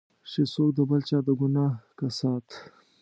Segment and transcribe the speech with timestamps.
[0.31, 2.47] چې څوک د بل چا د ګناه کسات.